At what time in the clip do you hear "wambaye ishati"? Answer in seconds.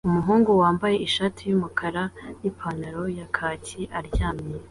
0.61-1.41